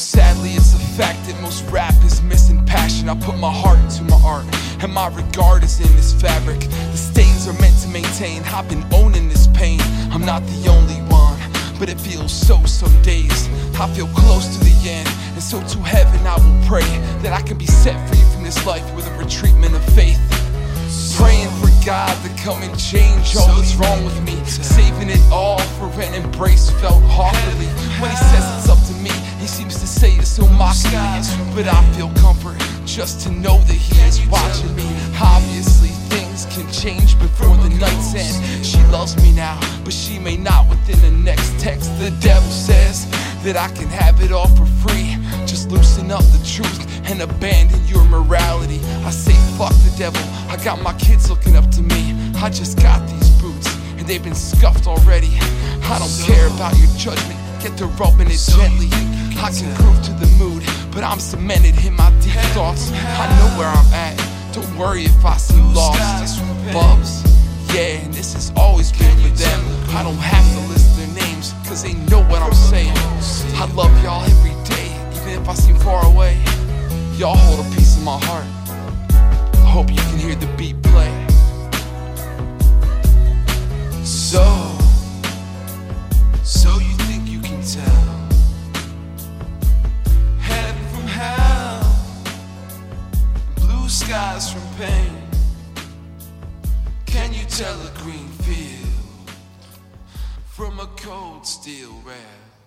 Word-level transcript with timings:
Sadly, 0.00 0.52
it's 0.52 0.72
a 0.72 0.78
fact 0.78 1.26
that 1.26 1.38
most 1.42 1.62
rap 1.70 1.94
is 2.02 2.22
missing 2.22 2.64
passion. 2.64 3.10
I 3.10 3.14
put 3.20 3.36
my 3.36 3.52
heart 3.52 3.78
into 3.80 4.02
my 4.04 4.18
art, 4.24 4.46
and 4.82 4.90
my 4.90 5.08
regard 5.08 5.62
is 5.62 5.78
in 5.78 5.94
this 5.94 6.14
fabric. 6.14 6.58
The 6.60 6.96
stains 6.96 7.46
are 7.46 7.52
meant 7.60 7.76
to 7.82 7.88
maintain. 7.88 8.42
I've 8.44 8.66
been 8.66 8.82
owning 8.94 9.28
this 9.28 9.46
pain. 9.48 9.78
I'm 10.10 10.24
not 10.24 10.42
the 10.46 10.68
only 10.68 10.96
one, 11.12 11.38
but 11.78 11.90
it 11.90 12.00
feels 12.00 12.32
so, 12.32 12.64
so 12.64 12.88
dazed. 13.02 13.50
I 13.78 13.92
feel 13.92 14.08
close 14.16 14.56
to 14.56 14.64
the 14.64 14.88
end, 14.88 15.06
and 15.34 15.42
so 15.42 15.60
to 15.60 15.78
heaven 15.80 16.26
I 16.26 16.36
will 16.36 16.66
pray 16.66 16.88
that 17.20 17.34
I 17.34 17.42
can 17.42 17.58
be 17.58 17.66
set 17.66 17.94
free 18.08 18.24
from 18.32 18.42
this 18.42 18.64
life 18.64 18.94
with 18.96 19.06
a 19.06 19.10
retreatment 19.10 19.76
of 19.76 19.84
faith. 19.94 20.18
Praying 21.20 21.50
for 21.60 21.68
God 21.84 22.16
to 22.24 22.42
come 22.42 22.62
and 22.62 22.72
change 22.80 23.36
all 23.36 23.54
that's 23.54 23.76
wrong 23.76 24.02
with 24.06 24.18
me. 24.22 24.42
Saving 24.46 25.10
it 25.10 25.20
all 25.30 25.58
for 25.76 25.92
an 26.00 26.14
embrace 26.14 26.70
felt 26.80 27.02
awkwardly. 27.04 27.39
It 30.40 30.46
so 30.46 30.52
mockingly. 30.56 31.54
But 31.54 31.66
I 31.68 31.82
feel 31.94 32.10
comfort 32.20 32.58
just 32.86 33.20
to 33.26 33.30
know 33.30 33.58
that 33.58 33.74
he 33.74 34.00
is 34.02 34.26
watching 34.28 34.74
me. 34.74 34.86
Obviously, 35.20 35.88
things 36.08 36.46
can 36.46 36.70
change 36.72 37.18
before 37.18 37.56
the 37.56 37.68
night's 37.78 38.14
end. 38.14 38.64
She 38.64 38.82
loves 38.90 39.16
me 39.22 39.32
now, 39.32 39.58
but 39.84 39.92
she 39.92 40.18
may 40.18 40.36
not 40.36 40.68
within 40.68 41.00
the 41.00 41.10
next 41.10 41.58
text. 41.60 41.90
The 41.98 42.10
devil 42.20 42.50
says 42.50 43.06
that 43.44 43.56
I 43.56 43.68
can 43.74 43.88
have 43.88 44.20
it 44.22 44.32
all 44.32 44.48
for 44.48 44.66
free. 44.66 45.16
Just 45.46 45.70
loosen 45.70 46.10
up 46.10 46.22
the 46.22 46.42
truth 46.44 46.86
and 47.10 47.22
abandon 47.22 47.84
your 47.86 48.04
morality. 48.04 48.80
I 49.04 49.10
say, 49.10 49.34
fuck 49.56 49.74
the 49.84 49.94
devil. 49.98 50.22
I 50.48 50.56
got 50.64 50.80
my 50.82 50.94
kids 50.94 51.30
looking 51.30 51.56
up 51.56 51.70
to 51.72 51.82
me. 51.82 52.14
I 52.36 52.50
just 52.50 52.80
got 52.80 53.06
these 53.08 53.30
boots, 53.40 53.68
and 53.98 54.06
they've 54.06 54.22
been 54.22 54.34
scuffed 54.34 54.86
already. 54.86 55.30
I 55.82 55.98
don't 55.98 56.26
care 56.26 56.46
about 56.46 56.76
your 56.78 56.88
judgment. 56.96 57.49
Get 57.60 57.76
to 57.76 57.86
rubbing 58.00 58.28
it 58.30 58.40
gently. 58.40 58.88
I 59.36 59.52
can 59.52 59.74
groove 59.76 60.02
to 60.04 60.12
the 60.12 60.26
mood, 60.38 60.64
but 60.92 61.04
I'm 61.04 61.20
cemented 61.20 61.76
in 61.84 61.94
my 61.94 62.10
deep 62.20 62.32
thoughts. 62.56 62.90
I 62.92 63.28
know 63.36 63.58
where 63.58 63.68
I'm 63.68 63.92
at. 63.92 64.16
Don't 64.54 64.78
worry 64.78 65.04
if 65.04 65.24
I 65.24 65.36
seem 65.36 65.74
lost. 65.74 66.40
Bubs, 66.72 67.22
yeah, 67.74 68.00
and 68.00 68.14
this 68.14 68.32
has 68.32 68.50
always 68.56 68.92
been 68.92 69.14
for 69.18 69.28
them. 69.36 69.60
I 69.94 70.02
don't 70.02 70.16
have 70.16 70.46
to 70.54 70.72
list 70.72 70.96
their 70.96 71.08
names, 71.08 71.52
cause 71.68 71.82
they 71.82 71.92
know 72.08 72.22
what 72.30 72.40
I'm 72.40 72.54
saying. 72.54 72.96
I 73.56 73.70
love 73.74 73.92
y'all 74.02 74.24
every 74.24 74.56
day, 74.64 74.88
even 75.20 75.42
if 75.42 75.46
I 75.46 75.52
seem 75.52 75.76
far 75.76 76.06
away. 76.06 76.42
Y'all 77.16 77.36
hold 77.36 77.66
a 77.66 77.70
piece 77.74 77.98
of 77.98 78.04
my 78.04 78.18
heart. 78.24 78.46
I 79.10 79.68
hope 79.68 79.90
you 79.90 79.96
can 79.96 80.18
hear 80.18 80.34
the 80.34 80.48
beat 80.56 80.80
play. 80.82 81.19
Skies 94.40 94.52
from 94.52 94.86
pain? 94.86 95.12
Can 97.06 97.32
you 97.32 97.44
tell 97.48 97.78
a 97.80 97.90
green 98.02 98.28
field 98.28 99.30
from 100.46 100.80
a 100.80 100.86
cold 100.96 101.46
steel 101.46 101.92
rail? 102.04 102.59